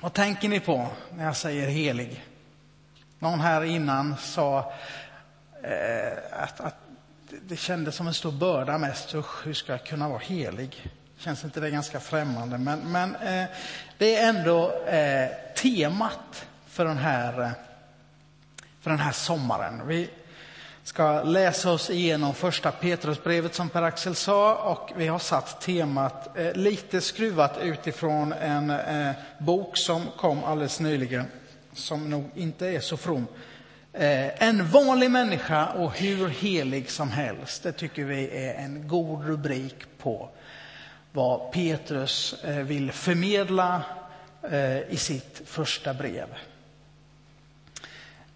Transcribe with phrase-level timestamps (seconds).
[0.00, 2.24] Vad tänker ni på när jag säger helig?
[3.18, 4.72] Någon här innan sa
[5.62, 6.74] eh, att, att,
[7.48, 9.14] det kändes som en stor börda mest.
[9.14, 10.90] Usch, hur ska jag kunna vara helig?
[11.16, 12.58] Känns inte det ganska främmande?
[12.58, 13.48] Men, men eh,
[13.98, 17.50] det är ändå eh, temat för den här, eh,
[18.80, 19.86] för den här sommaren.
[19.86, 20.10] Vi
[20.88, 26.52] ska läsa oss igenom första Petrusbrevet som Per-Axel sa och vi har satt temat eh,
[26.52, 31.24] lite skruvat utifrån en eh, bok som kom alldeles nyligen
[31.72, 33.26] som nog inte är så from.
[33.92, 37.62] Eh, en vanlig människa och hur helig som helst.
[37.62, 40.28] Det tycker vi är en god rubrik på
[41.12, 43.82] vad Petrus eh, vill förmedla
[44.50, 46.28] eh, i sitt första brev.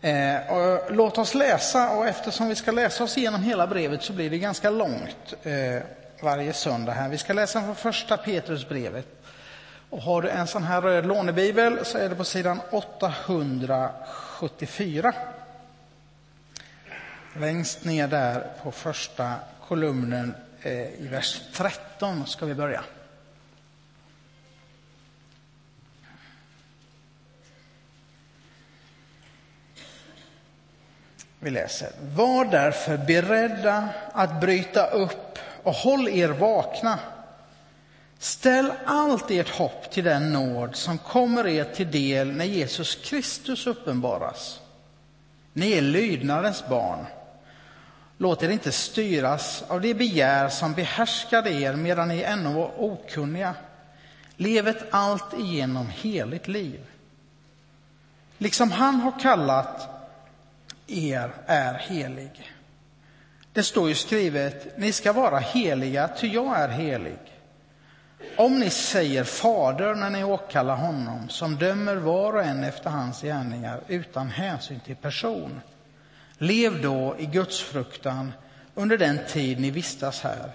[0.05, 0.37] Eh,
[0.89, 4.39] låt oss läsa, och eftersom vi ska läsa oss igenom hela brevet så blir det
[4.39, 5.83] ganska långt eh,
[6.23, 6.93] varje söndag.
[6.93, 7.09] här.
[7.09, 9.07] Vi ska läsa från första Petrusbrevet.
[9.91, 15.13] Och har du en sån här röd lånebibel så är det på sidan 874.
[17.37, 19.35] Längst ner där på första
[19.69, 22.85] kolumnen eh, i vers 13 ska vi börja.
[31.45, 31.91] Vi läser.
[32.15, 36.99] Var därför beredda att bryta upp och håll er vakna.
[38.19, 43.67] Ställ allt ert hopp till den nåd som kommer er till del när Jesus Kristus
[43.67, 44.61] uppenbaras.
[45.53, 47.07] Ni är lydnadens barn.
[48.19, 53.55] Låt er inte styras av det begär som behärskade er medan ni ännu var okunniga.
[54.37, 56.81] Lev ett allt igenom heligt liv.
[58.39, 59.92] Liksom han har kallat
[60.93, 62.53] er är helig.
[63.53, 67.19] Det står ju skrivet, ni ska vara heliga, ty jag är helig.
[68.37, 73.23] Om ni säger Fader när ni åkallar honom, som dömer var och en efter hans
[73.23, 75.61] gärningar utan hänsyn till person,
[76.39, 78.33] lev då i Guds fruktan
[78.75, 80.51] under den tid ni vistas här.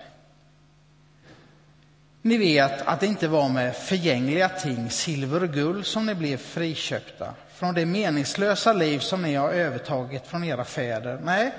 [2.22, 6.38] Ni vet att det inte var med förgängliga ting, silver och guld, som ni blev
[6.38, 11.20] friköpta från det meningslösa liv som ni har övertagit från era fäder.
[11.24, 11.54] Nej,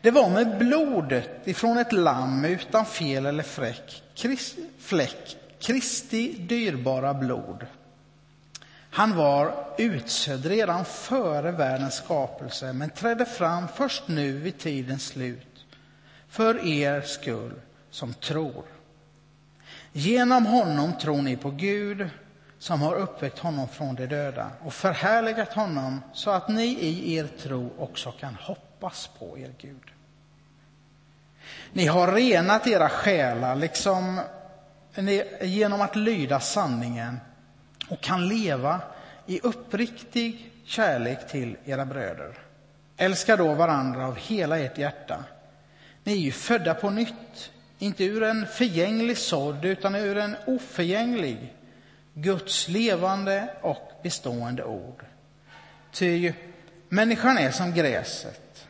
[0.00, 4.02] det var med blodet ifrån ett lamm utan fel eller fräck,
[4.78, 7.66] fläck, Kristi dyrbara blod.
[8.90, 15.66] Han var utsedd redan före världens skapelse men trädde fram först nu vid tidens slut
[16.28, 17.52] för er skull
[17.90, 18.64] som tror.
[19.92, 22.08] Genom honom tror ni på Gud
[22.60, 27.28] som har uppväckt honom från de döda och förhärligat honom så att ni i er
[27.38, 29.90] tro också kan hoppas på er Gud.
[31.72, 34.20] Ni har renat era själar liksom
[35.40, 37.20] genom att lyda sanningen
[37.88, 38.80] och kan leva
[39.26, 42.38] i uppriktig kärlek till era bröder.
[42.96, 45.24] Älska då varandra av hela ert hjärta.
[46.04, 51.54] Ni är ju födda på nytt, inte ur en förgänglig sådd utan ur en oförgänglig,
[52.14, 55.04] Guds levande och bestående ord.
[55.92, 56.32] Ty
[56.88, 58.66] människan är som gräset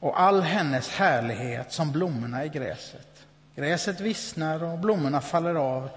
[0.00, 3.26] och all hennes härlighet som blommorna i gräset.
[3.56, 5.88] Gräset vissnar och blommorna faller av,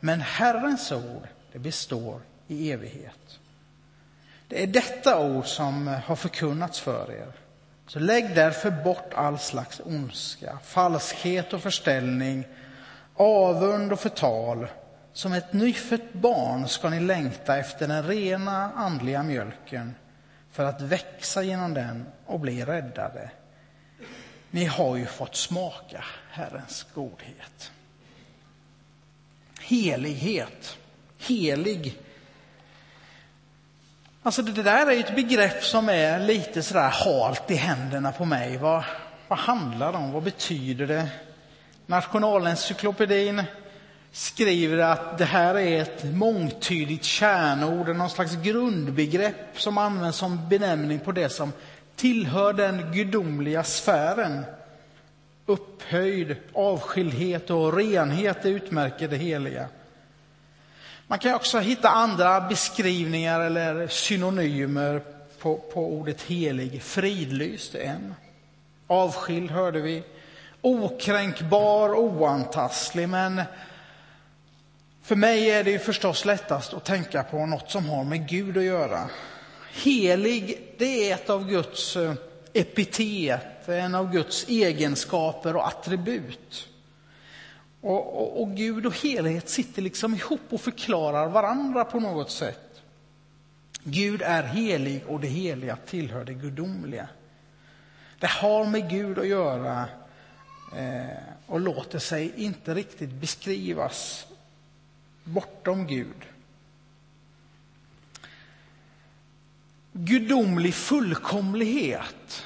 [0.00, 3.38] men Herrens ord det består i evighet.
[4.48, 7.32] Det är detta ord som har förkunnats för er.
[7.86, 12.46] Så lägg därför bort all slags ondska, falskhet och förställning,
[13.14, 14.66] avund och förtal.
[15.14, 19.94] Som ett nyfött barn ska ni längta efter den rena andliga mjölken
[20.50, 23.30] för att växa genom den och bli räddade.
[24.50, 27.72] Ni har ju fått smaka Herrens godhet.
[29.60, 30.78] Helighet,
[31.18, 31.98] helig.
[34.22, 38.56] Alltså det där är ett begrepp som är lite sådär halt i händerna på mig.
[38.56, 38.84] Vad,
[39.28, 40.12] vad handlar det om?
[40.12, 41.08] Vad betyder det?
[41.86, 43.42] Nationalencyklopedin
[44.14, 50.98] skriver att det här är ett mångtydigt kärnord, någon slags grundbegrepp som används som benämning
[50.98, 51.52] på det som
[51.96, 54.44] tillhör den gudomliga sfären.
[55.46, 59.68] Upphöjd, avskildhet och renhet utmärker det heliga.
[61.06, 65.02] Man kan också hitta andra beskrivningar eller synonymer
[65.38, 66.82] på, på ordet helig.
[66.82, 68.14] Fridlyst är en.
[68.86, 70.02] Avskild hörde vi.
[70.60, 73.08] Okränkbar, oantastlig.
[73.08, 73.42] Men
[75.04, 78.64] för mig är det förstås lättast att tänka på något som har med Gud att
[78.64, 79.10] göra.
[79.72, 82.14] Helig, det är ett av Guds eh,
[82.52, 86.68] epitet, en av Guds egenskaper och attribut.
[87.80, 92.82] Och, och, och, Gud och helhet sitter liksom ihop och förklarar varandra på något sätt.
[93.82, 97.08] Gud är helig och det heliga tillhör det gudomliga.
[98.20, 99.88] Det har med Gud att göra
[100.76, 101.16] eh,
[101.46, 104.26] och låter sig inte riktigt beskrivas
[105.24, 106.24] bortom Gud.
[109.92, 112.44] Gudomlig fullkomlighet,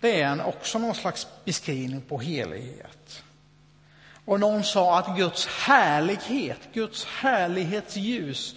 [0.00, 3.22] det är också någon slags beskrivning på helighet.
[4.24, 8.54] Och någon sa att Guds härlighet, Guds härlighetsljus,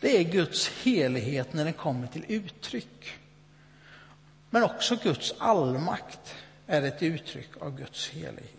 [0.00, 3.18] det är Guds helighet när den kommer till uttryck.
[4.50, 6.34] Men också Guds allmakt
[6.66, 8.55] är ett uttryck av Guds helighet.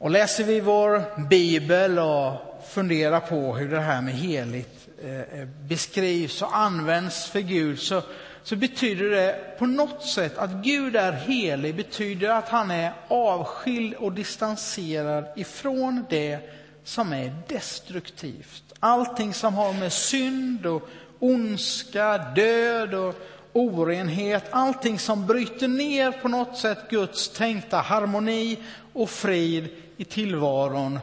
[0.00, 5.48] Och läser vi vår bibel och funderar på hur det här med heligt eh, eh,
[5.68, 8.02] beskrivs och används för Gud så,
[8.42, 13.94] så betyder det på något sätt att Gud är helig betyder att han är avskild
[13.94, 16.38] och distanserad ifrån det
[16.84, 18.64] som är destruktivt.
[18.78, 20.88] Allting som har med synd och
[21.18, 23.14] ondska, död och
[23.52, 28.58] orenhet, allting som bryter ner på något sätt Guds tänkta harmoni
[28.92, 29.68] och frid
[30.00, 30.98] i tillvaron,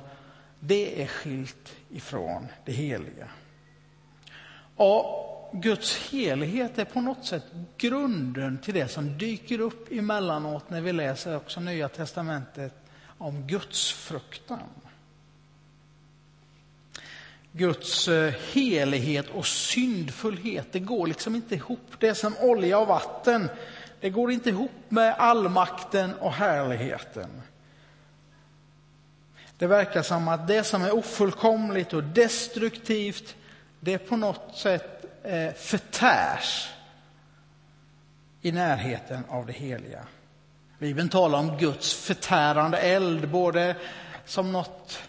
[0.60, 3.28] det är skilt ifrån det heliga.
[4.76, 7.44] Och Guds helighet är på något sätt
[7.78, 12.74] grunden till det som dyker upp emellanåt när vi läser också Nya Testamentet
[13.18, 14.70] om Guds fruktan.
[17.52, 21.92] Guds eh, helighet och syndfullhet, det går liksom inte ihop.
[22.00, 23.50] Det är som olja och vatten.
[24.00, 27.42] Det går inte ihop med allmakten och härligheten.
[29.58, 33.36] Det verkar som att det som är ofullkomligt och destruktivt,
[33.80, 36.70] det på något sätt eh, förtärs
[38.42, 40.04] i närheten av det heliga.
[40.80, 43.76] Bibeln talar om Guds förtärande eld, både
[44.26, 45.00] som något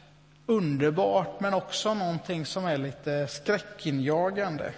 [0.46, 4.72] underbart men också någonting som är lite skräckinjagande.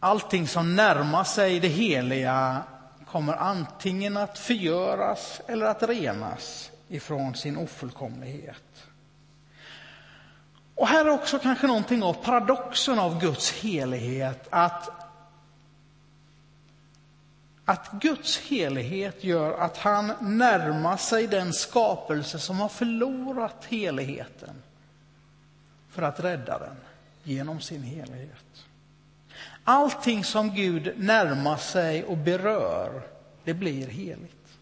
[0.00, 2.62] Allting som närmar sig det heliga
[3.10, 8.86] kommer antingen att förgöras eller att renas ifrån sin ofullkomlighet.
[10.74, 14.90] Och här är också kanske någonting av paradoxen av Guds helighet, att
[17.64, 24.62] att Guds helighet gör att han närmar sig den skapelse som har förlorat heligheten
[25.90, 26.76] för att rädda den
[27.22, 28.64] genom sin helighet.
[29.70, 33.02] Allting som Gud närmar sig och berör,
[33.44, 34.58] det blir heligt.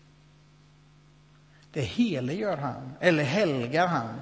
[1.72, 4.20] Det heliggör han, eller helgar han.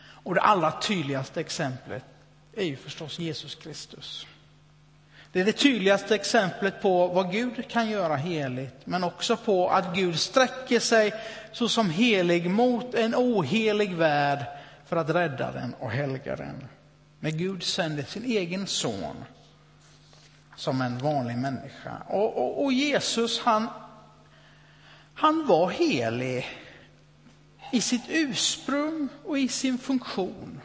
[0.00, 2.04] Och det allra tydligaste exemplet
[2.52, 4.26] är ju förstås Jesus Kristus.
[5.32, 9.94] Det är det tydligaste exemplet på vad Gud kan göra heligt, men också på att
[9.94, 11.12] Gud sträcker sig
[11.52, 14.44] såsom helig mot en ohelig värld
[14.86, 16.68] för att rädda den och helga den.
[17.20, 19.24] Men Gud sände sin egen son
[20.56, 22.02] som en vanlig människa.
[22.06, 23.68] Och, och, och Jesus, han,
[25.14, 26.46] han var helig
[27.72, 30.60] i sitt ursprung och i sin funktion.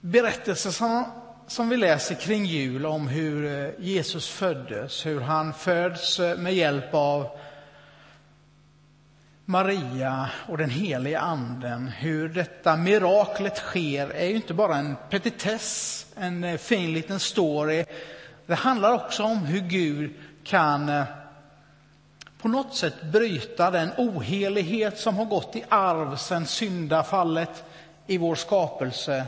[0.00, 1.04] berättelser som,
[1.46, 6.54] som vi läser kring jul om hur eh, Jesus föddes, hur han föds eh, med
[6.54, 7.38] hjälp av
[9.50, 11.88] Maria och den heliga anden.
[11.88, 17.84] Hur detta miraklet sker är ju inte bara en petitess, en eh, fin liten story.
[18.46, 20.14] Det handlar också om hur Gud
[20.44, 21.04] kan eh,
[22.42, 27.64] på något sätt bryta den ohelighet som har gått i arv sedan syndafallet
[28.06, 29.26] i vår skapelse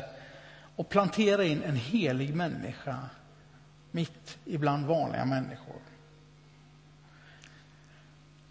[0.76, 2.98] och plantera in en helig människa
[3.90, 5.89] mitt ibland vanliga människor.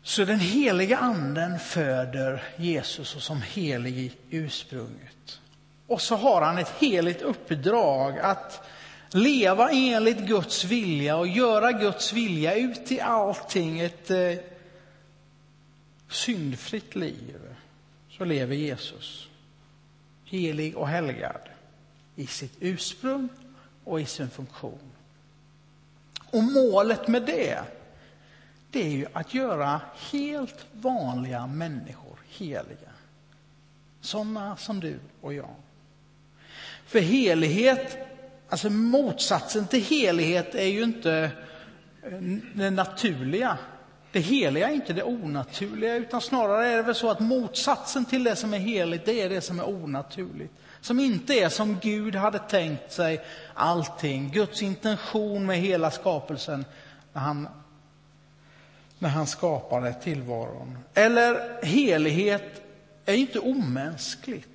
[0.09, 5.39] Så den heliga anden föder Jesus som helig i ursprunget.
[5.87, 8.61] Och så har han ett heligt uppdrag att
[9.09, 13.79] leva enligt Guds vilja och göra Guds vilja ut i allting.
[13.79, 14.33] Ett eh,
[16.09, 17.39] syndfritt liv.
[18.17, 19.27] Så lever Jesus.
[20.25, 21.41] Helig och helgad
[22.15, 23.29] i sitt ursprung
[23.83, 24.91] och i sin funktion.
[26.31, 27.63] Och målet med det,
[28.71, 32.89] det är ju att göra helt vanliga människor heliga.
[34.01, 35.55] Sådana som du och jag.
[36.85, 37.97] För helighet,
[38.49, 41.31] alltså motsatsen till helighet är ju inte
[42.03, 42.21] eh,
[42.53, 43.57] det naturliga.
[44.11, 48.23] Det heliga är inte det onaturliga, utan snarare är det väl så att motsatsen till
[48.23, 50.53] det som är heligt, det är det som är onaturligt.
[50.81, 53.21] Som inte är som Gud hade tänkt sig
[53.53, 54.31] allting.
[54.31, 56.65] Guds intention med hela skapelsen
[57.13, 57.47] när han
[58.99, 60.77] när han skapade tillvaron.
[60.93, 62.61] Eller helighet
[63.05, 64.47] är ju inte omänskligt.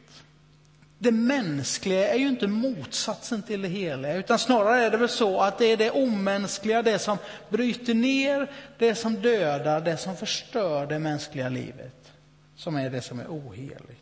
[0.98, 5.40] Det mänskliga är ju inte motsatsen till det heliga, utan snarare är det väl så
[5.40, 10.86] att det är det omänskliga, det som bryter ner, det som dödar, det som förstör
[10.86, 12.12] det mänskliga livet,
[12.56, 14.00] som är det som är oheligt.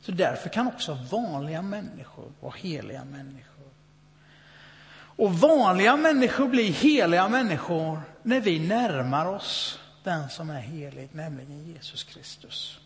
[0.00, 3.68] Så därför kan också vanliga människor vara heliga människor.
[5.16, 11.72] Och vanliga människor blir heliga människor när vi närmar oss den som är helig, nämligen
[11.72, 12.78] Jesus Kristus.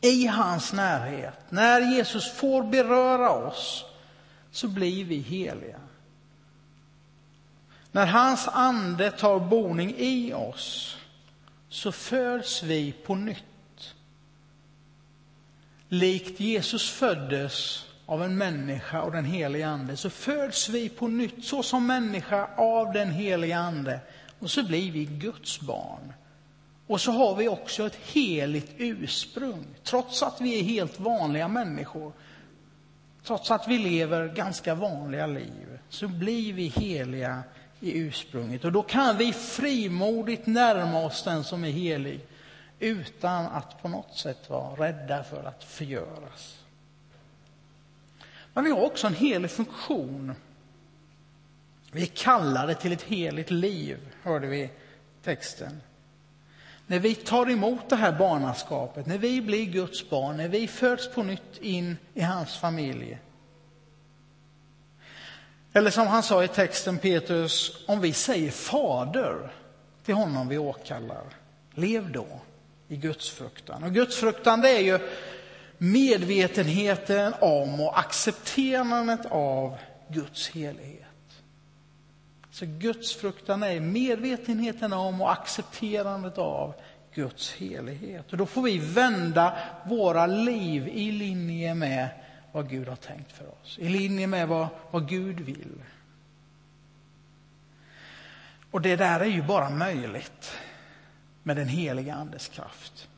[0.00, 3.84] I hans närhet, när Jesus får beröra oss,
[4.50, 5.80] så blir vi heliga.
[7.92, 10.96] När hans ande tar boning i oss
[11.68, 13.94] så föds vi på nytt.
[15.88, 21.44] Likt Jesus föddes av en människa och den helige Ande så föds vi på nytt
[21.44, 24.00] så som människa av den helige Ande
[24.38, 26.12] och så blir vi Guds barn.
[26.86, 32.12] Och så har vi också ett heligt ursprung, trots att vi är helt vanliga människor.
[33.24, 37.42] Trots att vi lever ganska vanliga liv, så blir vi heliga
[37.80, 38.64] i ursprunget.
[38.64, 42.20] Och då kan vi frimodigt närma oss den som är helig,
[42.78, 46.57] utan att på något sätt vara rädda för att förgöras.
[48.58, 50.34] Men vi har också en helig funktion.
[51.92, 54.70] Vi är kallade till ett heligt liv, hörde vi
[55.22, 55.80] texten.
[56.86, 61.10] När vi tar emot det här barnaskapet, när vi blir Guds barn, när vi föds
[61.10, 63.18] på nytt in i hans familj.
[65.72, 69.52] Eller som han sa i texten, Petrus, om vi säger fader
[70.04, 71.24] till honom vi åkallar,
[71.74, 72.26] lev då
[72.88, 73.84] i gudsfruktan.
[73.84, 74.98] Och gudsfruktan det är ju
[75.78, 81.04] medvetenheten om och accepterandet av Guds helighet.
[82.50, 86.74] Så gudsfruktan är medvetenheten om och accepterandet av
[87.14, 88.32] Guds helighet.
[88.32, 92.08] Och då får vi vända våra liv i linje med
[92.52, 95.82] vad Gud har tänkt för oss, i linje med vad, vad Gud vill.
[98.70, 100.52] Och det där är ju bara möjligt
[101.42, 103.08] med den heliga Andes kraft.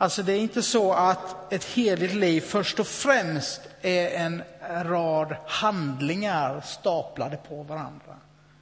[0.00, 4.42] Alltså det är inte så att ett heligt liv först och främst är en
[4.84, 8.16] rad handlingar staplade på varandra.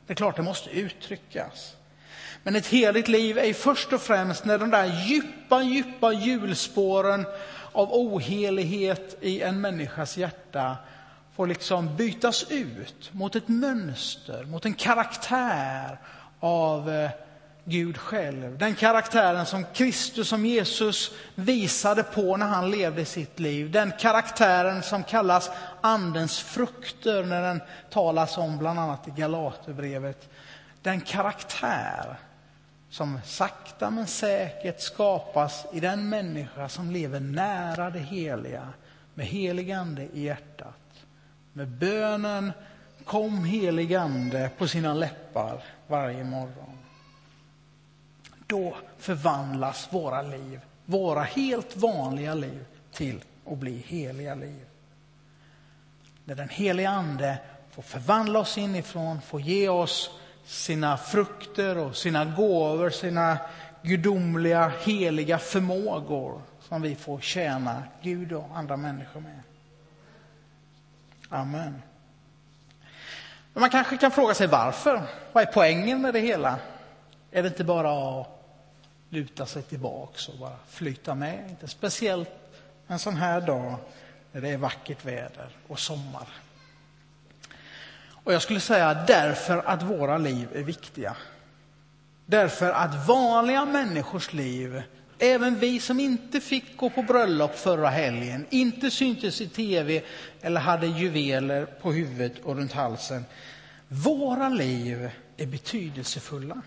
[0.07, 1.76] Det är klart det måste uttryckas.
[2.42, 7.26] Men ett heligt liv är först och främst när de där djupa, djupa hjulspåren
[7.73, 10.76] av ohelighet i en människas hjärta
[11.37, 15.99] får liksom bytas ut mot ett mönster, mot en karaktär
[16.40, 17.11] av eh,
[17.68, 18.58] Gud själv.
[18.58, 23.70] Den karaktären som Kristus, som Jesus visade på när han levde sitt liv.
[23.70, 27.60] Den karaktären som kallas Andens frukter när den
[27.90, 30.28] talas om bland annat i Galaterbrevet.
[30.82, 32.16] Den karaktär
[32.90, 38.68] som sakta men säkert skapas i den människa som lever nära det heliga
[39.14, 41.04] med helig ande i hjärtat.
[41.52, 42.52] Med bönen
[43.08, 46.67] Kom helig ande på sina läppar varje morgon
[48.48, 54.64] då förvandlas våra liv, våra helt vanliga liv, till att bli heliga liv.
[56.24, 57.38] När den heliga Ande
[57.70, 60.10] får förvandla oss inifrån, får ge oss
[60.44, 63.38] sina frukter och sina gåvor, sina
[63.82, 69.40] gudomliga, heliga förmågor som vi får tjäna Gud och andra människor med.
[71.28, 71.82] Amen.
[73.52, 75.02] Men man kanske kan fråga sig varför.
[75.32, 76.58] Vad är poängen med det hela?
[77.30, 78.38] Är det inte bara att
[79.10, 81.50] luta sig tillbaks och bara flyta med.
[81.50, 82.30] Inte speciellt
[82.86, 83.74] en sån här dag
[84.32, 86.28] när det är vackert väder och sommar.
[88.10, 91.16] Och jag skulle säga därför att våra liv är viktiga.
[92.26, 94.82] Därför att vanliga människors liv,
[95.18, 100.02] även vi som inte fick gå på bröllop förra helgen, inte syntes i tv
[100.40, 103.24] eller hade juveler på huvudet och runt halsen.
[103.88, 106.62] Våra liv är betydelsefulla.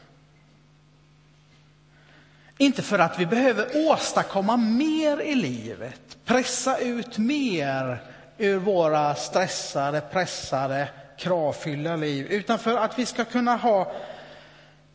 [2.61, 8.03] Inte för att vi behöver åstadkomma mer i livet, pressa ut mer
[8.37, 13.91] ur våra stressade, pressade, kravfyllda liv, utan för att vi ska kunna ha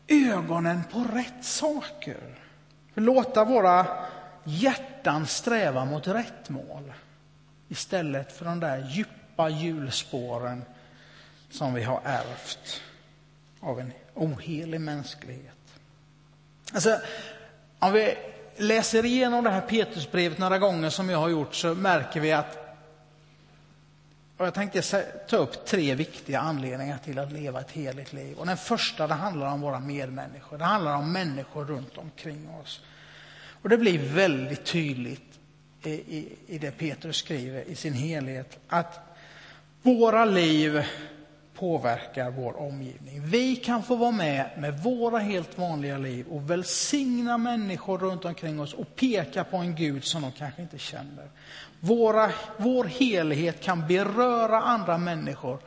[0.07, 2.17] ögonen på rätt saker.
[2.93, 3.87] Låta våra
[4.43, 6.93] hjärtan sträva mot rätt mål
[7.67, 10.65] istället för de där djupa hjulspåren
[11.49, 12.81] som vi har ärvt
[13.59, 15.53] av en ohelig mänsklighet.
[16.73, 16.99] Alltså,
[17.79, 18.17] om vi
[18.57, 22.67] läser igenom det här Petrusbrevet några gånger som jag har gjort så märker vi att
[24.37, 24.81] Och jag tänkte
[25.29, 28.37] ta upp tre viktiga anledningar till att leva ett heligt liv.
[28.37, 30.57] Och den första det handlar om våra medmänniskor.
[30.57, 32.81] Det handlar om människor runt omkring oss.
[33.61, 35.39] Och det blir väldigt tydligt
[35.83, 38.99] i, i, i det Petrus skriver i sin helhet att
[39.81, 40.83] våra liv
[41.59, 43.21] påverkar vår omgivning.
[43.25, 48.59] Vi kan få vara med med våra helt vanliga liv och välsigna människor runt omkring
[48.59, 51.29] oss och peka på en Gud som de kanske inte känner.
[51.79, 55.59] Våra, vår helighet kan beröra andra människor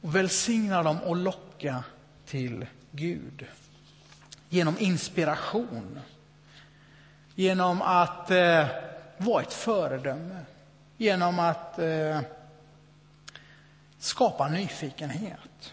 [0.00, 1.84] och välsigna dem och locka
[2.26, 3.46] till Gud.
[4.48, 6.00] Genom inspiration.
[7.34, 8.66] Genom att eh,
[9.16, 10.38] vara ett föredöme.
[10.96, 12.20] Genom att eh,
[14.04, 15.72] skapa nyfikenhet.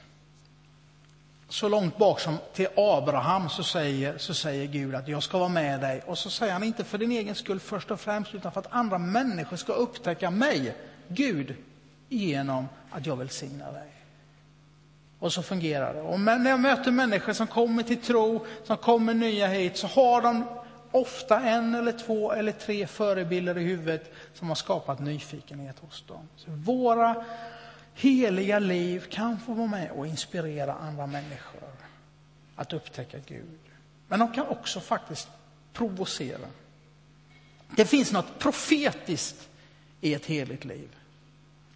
[1.50, 5.50] Så långt bak som till Abraham så säger, så säger Gud att jag ska vara
[5.50, 6.02] med dig.
[6.06, 8.74] Och så säger han inte för din egen skull först och främst utan för att
[8.74, 10.76] andra människor ska upptäcka mig,
[11.08, 11.56] Gud,
[12.10, 13.92] genom att jag välsignar dig.
[15.20, 16.02] Och så fungerar det.
[16.02, 20.22] Och när jag möter människor som kommer till tro, som kommer nya hit, så har
[20.22, 20.44] de
[20.92, 26.28] ofta en eller två eller tre förebilder i huvudet som har skapat nyfikenhet hos dem.
[26.36, 27.26] Så våra
[27.94, 31.62] heliga liv kan få vara med och inspirera andra människor
[32.56, 33.60] att upptäcka Gud.
[34.08, 35.28] Men de kan också faktiskt
[35.74, 36.48] provocera.
[37.76, 39.50] Det finns något profetiskt
[40.02, 40.90] i ett heligt liv.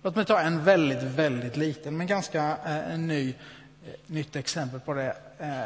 [0.02, 4.94] Låt mig ta en väldigt, väldigt liten men ganska eh, ny, eh, nytt exempel på
[4.94, 5.16] det.
[5.40, 5.66] Eh,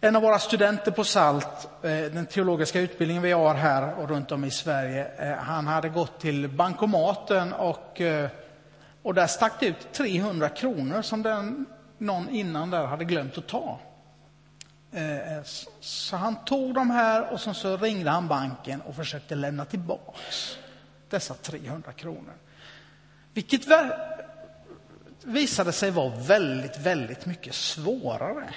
[0.00, 4.32] en av våra studenter på SALT, eh, den teologiska utbildningen vi har här och runt
[4.32, 8.30] om i Sverige, eh, han hade gått till bankomaten och eh,
[9.06, 11.66] och där stack det ut 300 kronor som den,
[11.98, 13.80] någon innan där hade glömt att ta.
[14.92, 15.42] Eh,
[15.80, 20.58] så han tog de här och så ringde han banken och försökte lämna tillbaks
[21.10, 22.34] dessa 300 kronor.
[23.32, 23.62] Vilket
[25.22, 28.54] visade sig vara väldigt, väldigt mycket svårare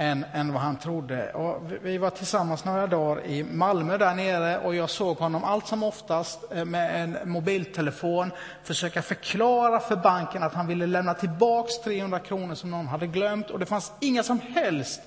[0.00, 1.32] än, än vad han trodde.
[1.32, 5.66] Och vi var tillsammans några dagar i Malmö där nere och jag såg honom allt
[5.66, 8.30] som oftast eh, med en mobiltelefon
[8.62, 13.50] försöka förklara för banken att han ville lämna tillbaks 300 kronor som någon hade glömt
[13.50, 15.00] och det fanns inga som helst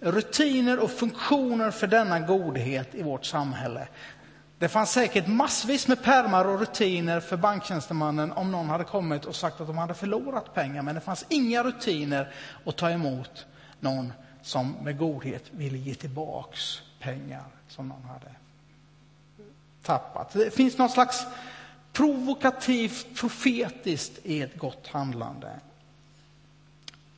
[0.00, 3.88] rutiner och funktioner för denna godhet i vårt samhälle.
[4.58, 9.34] Det fanns säkert massvis med permar och rutiner för banktjänstemannen om någon hade kommit och
[9.34, 12.32] sagt att de hade förlorat pengar, men det fanns inga rutiner
[12.66, 13.46] att ta emot
[13.80, 18.30] någon som med godhet ville ge tillbaks pengar som någon hade
[19.82, 20.32] tappat.
[20.32, 21.26] Det finns något slags
[21.92, 25.60] provokativt, profetiskt i ett gott handlande.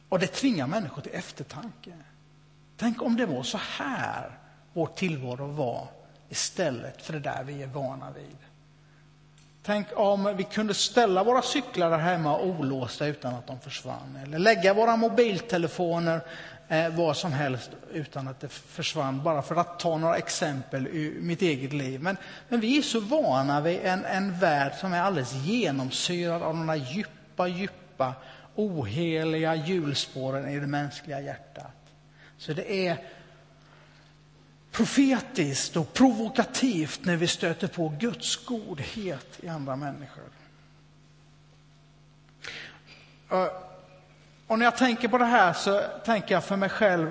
[0.08, 1.92] Och det tvingar människor till eftertanke.
[2.76, 4.38] Tänk om det var så här
[4.72, 5.88] vår tillvaro var
[6.28, 8.36] istället för det där vi är vana vid.
[9.62, 14.18] Tänk om vi kunde ställa våra cyklar där hemma olåsta utan att de försvann.
[14.24, 16.20] Eller lägga våra mobiltelefoner
[16.68, 19.22] eh, vad som helst utan att det försvann.
[19.22, 22.02] Bara för att ta några exempel ur mitt eget liv.
[22.02, 22.16] Men,
[22.48, 26.66] men vi är så vana vid en, en värld som är alldeles genomsyrad av de
[26.66, 28.14] där djupa, djupa,
[28.54, 31.72] oheliga hjulspåren i det mänskliga hjärtat.
[32.38, 32.98] Så det är
[34.70, 40.24] profetiskt och provokativt när vi stöter på Guds godhet i andra människor.
[44.46, 47.10] Och när jag tänker på det här så tänker jag för mig själv,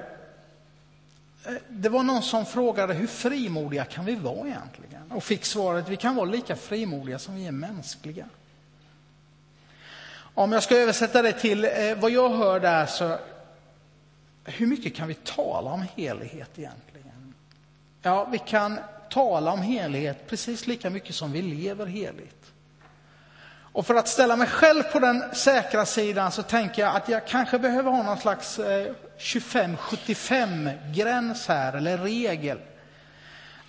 [1.45, 5.11] eh, det var någon som frågade hur frimodiga kan vi vara egentligen?
[5.11, 8.25] Och fick svaret, vi kan vara lika frimodiga som vi är mänskliga.
[10.35, 13.17] Om jag ska översätta det till eh, vad jag hör där så,
[14.45, 17.33] hur mycket kan vi tala om helighet egentligen?
[18.01, 22.42] Ja, vi kan tala om helighet precis lika mycket som vi lever heligt.
[23.73, 27.27] Och för att ställa mig själv på den säkra sidan så tänker jag att jag
[27.27, 32.59] kanske behöver ha någon slags eh, 25-75-gräns här, eller regel.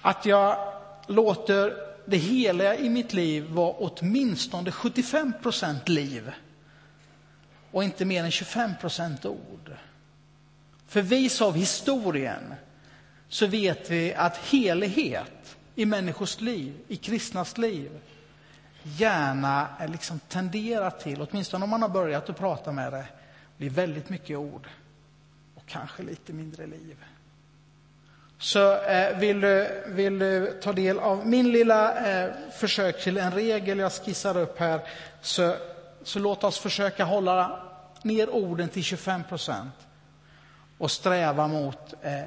[0.02, 0.72] Att jag
[1.06, 1.74] låter
[2.06, 6.32] det heliga i mitt liv vara åtminstone 75 procent liv
[7.70, 9.72] och inte mer än 25 procent ord.
[10.88, 12.54] För vis av historien
[13.28, 17.90] så vet vi att helighet i människors liv, i kristnas liv,
[18.85, 23.07] gärna eh, liksom tenderar till, åtminstone om man har börjat att prata med det,
[23.57, 24.68] blir väldigt mycket ord
[25.55, 26.97] och kanske lite mindre liv.
[28.38, 33.33] Så eh, vill, du, vill du ta del av min lilla eh, försök till en
[33.33, 34.81] regel jag skissar upp här,
[35.20, 35.55] så,
[36.03, 37.61] så låt oss försöka hålla
[38.03, 39.75] ner orden till 25 procent
[40.79, 42.23] och sträva mot eh,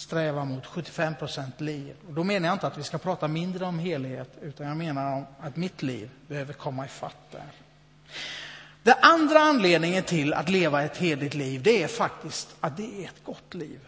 [0.00, 1.94] sträva mot 75 procent liv.
[2.08, 5.16] Och då menar jag inte att vi ska prata mindre om helhet, utan jag menar
[5.16, 7.52] om att mitt liv behöver komma ifatt där.
[8.82, 13.04] Den andra anledningen till att leva ett heligt liv, det är faktiskt att det är
[13.04, 13.80] ett gott liv.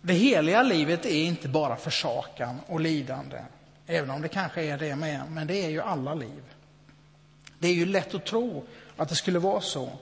[0.00, 3.38] Det heliga livet är inte bara försakan och lidande,
[3.86, 6.42] även om det kanske är det med, men det är ju alla liv.
[7.58, 8.64] Det är ju lätt att tro
[8.96, 9.92] att det skulle vara så.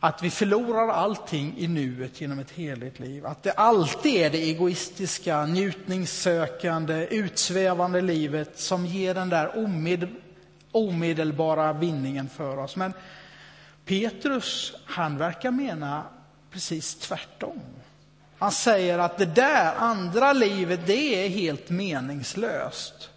[0.00, 3.26] Att vi förlorar allting i nuet genom ett heligt liv.
[3.26, 10.08] Att det alltid är det egoistiska, njutningssökande, utsvävande livet som ger den där omed,
[10.72, 12.76] omedelbara vinningen för oss.
[12.76, 12.92] Men
[13.84, 16.02] Petrus, han verkar mena
[16.50, 17.60] precis tvärtom.
[18.38, 23.10] Han säger att det där andra livet, det är helt meningslöst.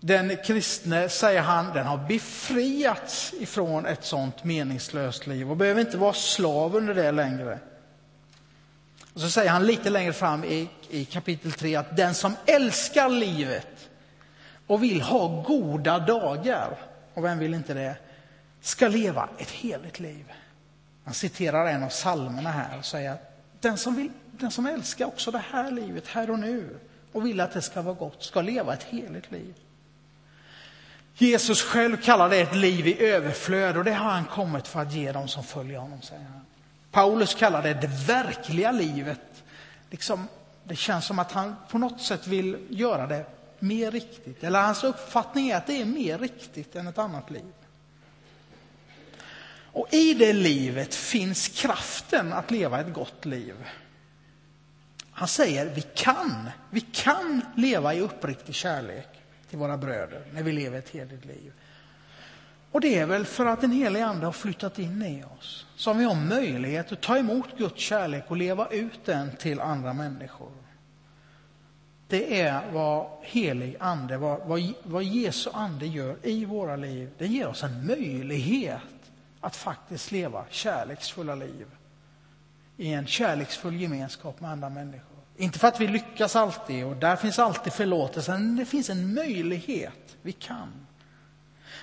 [0.00, 5.96] Den kristne, säger han, den har befriats ifrån ett sånt meningslöst liv och behöver inte
[5.96, 7.58] vara slav under det längre.
[9.14, 13.08] Och så säger han lite längre fram i, i kapitel 3 att den som älskar
[13.08, 13.88] livet
[14.66, 16.78] och vill ha goda dagar,
[17.14, 17.96] och vem vill inte det,
[18.60, 20.32] ska leva ett heligt liv.
[21.04, 25.06] Han citerar en av psalmerna här och säger att den som, vill, den som älskar
[25.06, 26.78] också det här livet, här och nu,
[27.12, 29.54] och vill att det ska vara gott, ska leva ett heligt liv.
[31.18, 34.92] Jesus själv kallar det ett liv i överflöd och det har han kommit för att
[34.92, 36.40] ge dem som följer honom, säger han.
[36.90, 39.20] Paulus kallar det det verkliga livet.
[39.90, 40.28] Liksom,
[40.64, 43.26] det känns som att han på något sätt vill göra det
[43.58, 44.44] mer riktigt.
[44.44, 47.52] Eller hans uppfattning är att det är mer riktigt än ett annat liv.
[49.72, 53.54] Och i det livet finns kraften att leva ett gott liv.
[55.10, 59.17] Han säger vi kan, vi kan leva i uppriktig kärlek
[59.48, 61.52] till våra bröder när vi lever ett heligt liv.
[62.72, 65.98] Och det är väl för att den helige Ande har flyttat in i oss som
[65.98, 70.52] vi har möjlighet att ta emot Guds kärlek och leva ut den till andra människor.
[72.08, 77.10] Det är vad helig ande, vad, vad, vad Jesu ande gör i våra liv.
[77.18, 78.82] Det ger oss en möjlighet
[79.40, 81.66] att faktiskt leva kärleksfulla liv
[82.76, 85.17] i en kärleksfull gemenskap med andra människor.
[85.40, 89.14] Inte för att vi lyckas alltid och där finns alltid förlåtelsen, men det finns en
[89.14, 90.16] möjlighet.
[90.22, 90.86] Vi kan.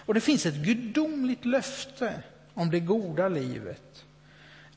[0.06, 4.06] Och det finns ett gudomligt löfte om det goda livet.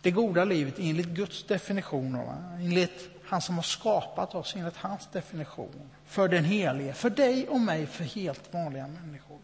[0.03, 5.91] Det goda livet enligt Guds definitioner, enligt han som har skapat oss, enligt hans definition.
[6.07, 9.39] För den helige, för dig och mig, för helt vanliga människor.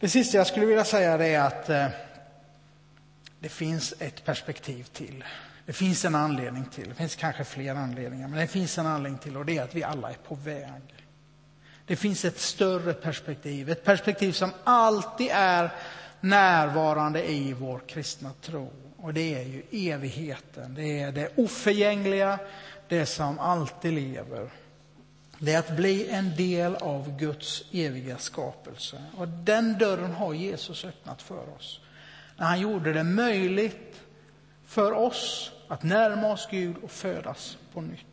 [0.00, 1.86] Det sista jag skulle vilja säga är att eh,
[3.40, 5.24] det finns ett perspektiv till.
[5.66, 9.18] Det finns en anledning till, det finns kanske fler anledningar, men det finns en anledning
[9.18, 10.82] till och det är att vi alla är på väg.
[11.86, 15.70] Det finns ett större perspektiv, ett perspektiv som alltid är
[16.20, 18.72] närvarande i vår kristna tro.
[18.96, 22.38] Och det är ju evigheten, det är det oförgängliga,
[22.88, 24.50] det som alltid lever.
[25.38, 29.02] Det är att bli en del av Guds eviga skapelse.
[29.16, 31.80] Och den dörren har Jesus öppnat för oss.
[32.36, 34.00] När han gjorde det möjligt
[34.66, 38.06] för oss att närma oss Gud och födas på nytt.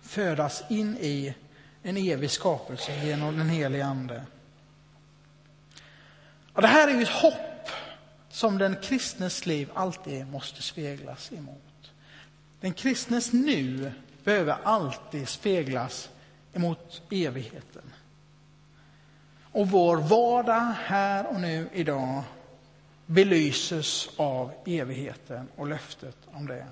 [0.00, 1.34] Födas in i
[1.82, 4.22] en evig skapelse genom den helige Ande.
[6.52, 7.70] Och det här är ju ett hopp
[8.28, 11.92] som den kristnes liv alltid måste speglas emot.
[12.60, 13.92] Den kristnes nu
[14.24, 16.10] behöver alltid speglas
[16.52, 17.92] emot evigheten.
[19.52, 22.22] Och vår vardag här och nu idag
[23.06, 26.66] belyses av evigheten och löftet om det.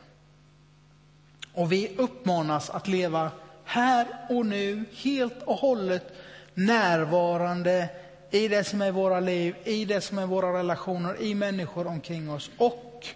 [1.53, 3.31] Och vi uppmanas att leva
[3.65, 6.13] här och nu, helt och hållet
[6.55, 7.89] närvarande
[8.31, 12.31] i det som är våra liv, i det som är våra relationer, i människor omkring
[12.31, 13.07] oss och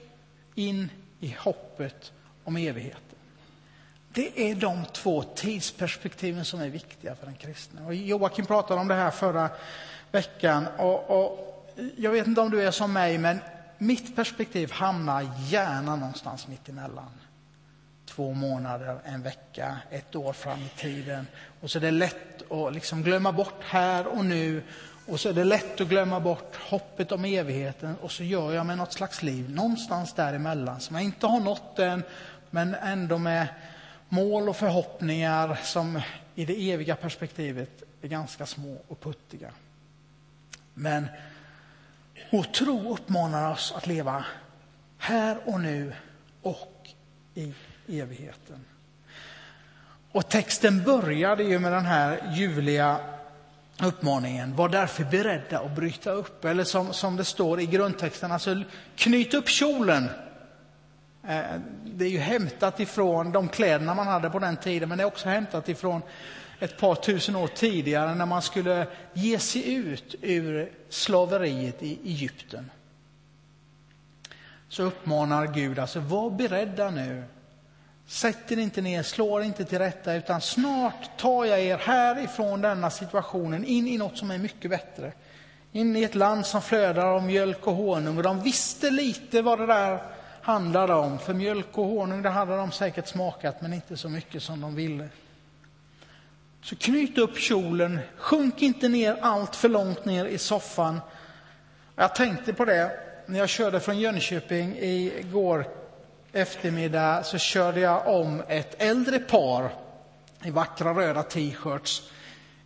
[0.54, 2.12] in i hoppet
[2.44, 3.02] om evigheten.
[4.12, 7.86] Det är de två tidsperspektiven som är viktiga för den kristne.
[7.86, 9.50] Och Joakim pratade om det här förra
[10.12, 10.66] veckan.
[10.78, 11.57] Och, och
[11.96, 13.38] jag vet inte om du är som mig, men
[13.78, 17.10] mitt perspektiv hamnar gärna någonstans mitt emellan.
[18.06, 21.26] Två månader, en vecka, ett år fram i tiden.
[21.60, 24.62] Och så är det lätt att liksom glömma bort här och nu.
[25.06, 27.96] Och så är det lätt att glömma bort hoppet om evigheten.
[27.96, 31.78] Och så gör jag mig något slags liv någonstans däremellan som jag inte har nått
[31.78, 32.02] än,
[32.50, 33.46] men ändå med
[34.08, 36.00] mål och förhoppningar som
[36.34, 39.50] i det eviga perspektivet är ganska små och puttiga.
[40.74, 41.06] Men
[42.30, 44.24] vår tro uppmanar oss att leva
[44.98, 45.92] här och nu
[46.42, 46.88] och
[47.34, 47.54] i
[47.88, 48.64] evigheten.
[50.12, 53.00] Och texten började ju med den här ljuvliga
[53.82, 56.44] uppmaningen, var därför beredda att bryta upp.
[56.44, 58.62] Eller som, som det står i grundtexten, alltså
[58.96, 60.08] knyt upp kjolen.
[61.28, 61.40] Eh,
[61.84, 65.08] det är ju hämtat ifrån de kläderna man hade på den tiden, men det är
[65.08, 66.02] också hämtat ifrån
[66.58, 72.70] ett par tusen år tidigare när man skulle ge sig ut ur slaveriet i Egypten.
[74.68, 77.24] Så uppmanar Gud, alltså var beredda nu.
[78.06, 82.60] Sätt er inte ner, slå er inte till rätta, utan snart tar jag er härifrån
[82.60, 85.12] denna situationen in i något som är mycket bättre.
[85.72, 88.16] In i ett land som flödar av mjölk och honung.
[88.16, 90.02] Och de visste lite vad det där
[90.42, 94.42] handlade om, för mjölk och honung det hade de säkert smakat, men inte så mycket
[94.42, 95.08] som de ville.
[96.62, 101.00] Så knyt upp kjolen, sjunk inte ner allt för långt ner i soffan.
[101.96, 102.90] Jag tänkte på det
[103.26, 105.68] när jag körde från Jönköping igår
[106.32, 109.70] eftermiddag så körde jag om ett äldre par
[110.44, 112.02] i vackra röda t-shirts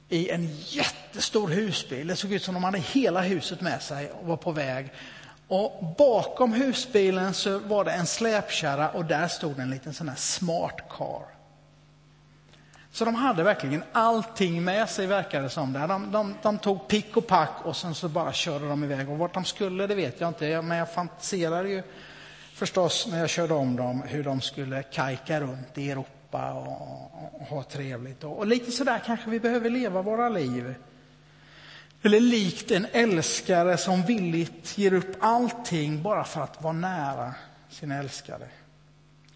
[0.09, 2.07] i en jättestor husbil.
[2.07, 4.93] Det såg ut som om de hade hela huset med sig och var på väg.
[5.49, 10.17] Och bakom husbilen så var det en släpkärra och där stod en liten sån här
[10.17, 11.42] smart car.
[12.93, 15.73] Så de hade verkligen allting med sig verkade det som.
[15.73, 15.89] Där.
[15.89, 19.11] De, de, de tog pick och pack och sen så bara körde de iväg.
[19.11, 21.83] Och vart de skulle det vet jag inte, men jag fantiserade ju
[22.55, 27.47] förstås när jag körde om dem hur de skulle kajka runt i Europa och, och
[27.47, 28.25] ha trevligt.
[28.25, 30.75] Och, och lite sådär kanske vi behöver leva våra liv.
[32.03, 37.35] Eller likt en älskare som villigt ger upp allting bara för att vara nära
[37.71, 38.47] sin älskade.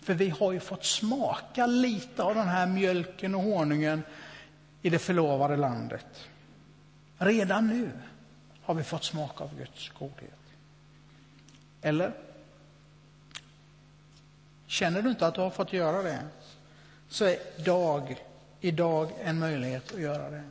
[0.06, 4.02] För vi har ju fått smaka lite av den här mjölken och honungen
[4.82, 6.06] i det förlovade landet.
[7.18, 7.90] Redan nu
[8.62, 10.38] har vi fått smaka av Guds godhet.
[11.82, 12.12] Eller?
[14.66, 16.18] Känner du inte att du har fått göra det,
[17.08, 18.16] så är dag,
[18.60, 20.44] idag en möjlighet att göra det.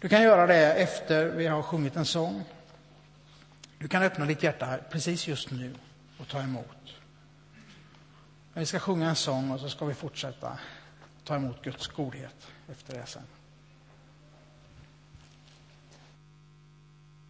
[0.00, 2.44] Du kan göra det efter vi har sjungit en sång.
[3.78, 5.74] Du kan öppna ditt hjärta precis just nu
[6.18, 6.75] och ta emot.
[8.58, 10.58] Vi ska sjunga en sång och så ska vi fortsätta
[11.24, 13.22] ta emot Guds godhet efter det sen.